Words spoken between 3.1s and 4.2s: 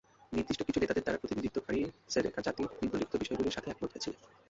বিষয়গুলির সাথে একমত হয়েছিল।